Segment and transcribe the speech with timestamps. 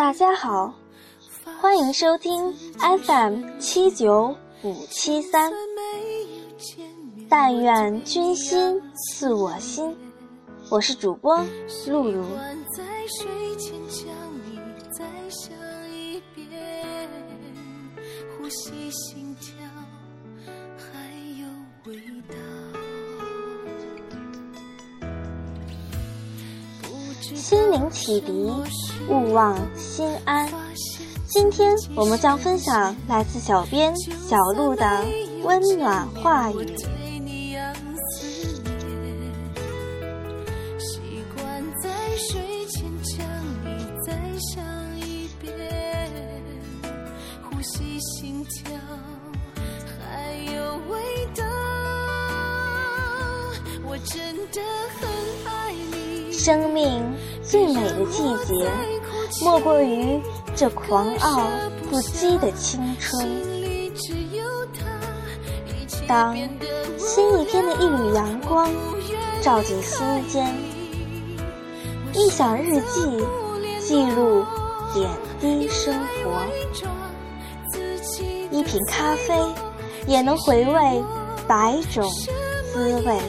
[0.00, 0.72] 大家好，
[1.60, 2.54] 欢迎收听
[3.04, 5.52] FM 七九五七三。
[7.28, 9.94] 但愿君心似我心，
[10.70, 11.36] 我是主播
[11.86, 12.24] 露露。
[27.34, 28.32] 心灵启迪，
[29.08, 30.48] 勿忘心安。
[31.28, 33.94] 今天我们将分享来自小编
[34.28, 35.04] 小鹿的
[35.44, 36.76] 温暖话语。
[56.42, 57.04] 生命
[57.42, 58.66] 最美的季节，
[59.44, 60.18] 莫过于
[60.56, 61.46] 这狂傲
[61.90, 63.28] 不羁的青春。
[66.08, 66.34] 当
[66.96, 68.70] 新一天的一缕阳光
[69.42, 70.50] 照进心间，
[72.14, 73.22] 一想日记
[73.78, 74.42] 记录
[74.94, 75.10] 点
[75.42, 76.40] 滴生活，
[78.50, 79.34] 一瓶咖啡
[80.06, 81.04] 也能回味
[81.46, 82.02] 百种
[82.72, 83.20] 滋味。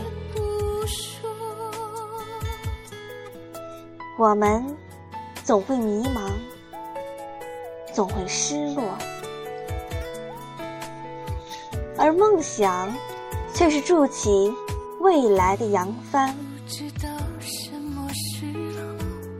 [4.21, 4.63] 我们
[5.43, 6.29] 总会迷茫，
[7.91, 8.95] 总会失落，
[11.97, 12.93] 而梦想
[13.51, 14.53] 却是筑起
[14.99, 16.37] 未来的扬帆，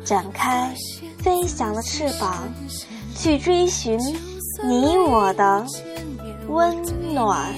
[0.03, 0.73] 展开
[1.19, 2.51] 飞翔的翅膀，
[3.15, 3.99] 去追寻
[4.63, 5.63] 你我的
[6.47, 6.75] 温
[7.13, 7.53] 暖。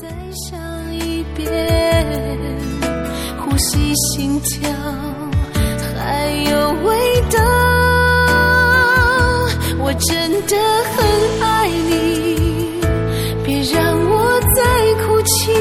[0.00, 0.58] 再想
[0.94, 1.46] 一遍
[3.38, 4.68] 呼吸心跳，
[5.94, 7.38] 还有味道。
[9.78, 10.56] 我真的
[10.92, 10.96] 很
[11.40, 12.80] 爱你，
[13.44, 13.76] 别让
[14.10, 14.12] 我
[14.54, 14.60] 再
[15.06, 15.52] 哭泣，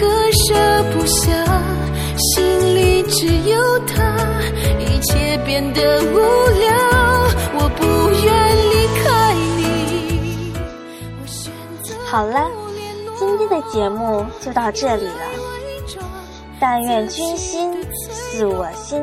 [0.00, 0.02] 割
[0.32, 0.48] 舍
[0.92, 1.22] 不下，
[2.18, 2.34] 心
[2.74, 3.94] 里只有他，
[4.80, 6.14] 一切变得无
[6.58, 6.68] 聊，
[7.54, 7.82] 我不
[8.24, 8.26] 愿
[8.70, 8.72] 离
[9.04, 9.04] 开
[9.58, 9.62] 你。
[12.06, 12.63] 好了，今天的
[13.74, 15.18] 节目就到这里了。
[16.60, 19.02] 但愿君心似我心，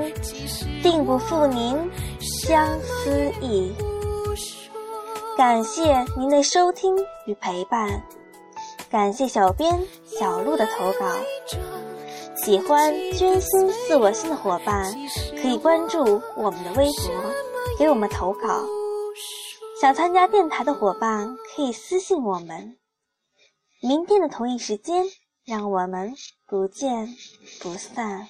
[0.82, 1.78] 定不负您
[2.22, 3.76] 相思意。
[5.38, 6.96] 感谢您的收听
[7.26, 8.02] 与陪伴，
[8.90, 11.06] 感谢小编小鹿的投稿。
[12.38, 14.90] 喜欢君心似我心的伙伴，
[15.42, 17.14] 可以关注我们的微博，
[17.78, 18.64] 给我们投稿。
[19.82, 22.78] 想参加电台的伙伴，可以私信我们。
[23.82, 25.04] 明天的同一时间。
[25.44, 26.14] 让我们
[26.46, 27.16] 不见
[27.62, 28.30] 不散。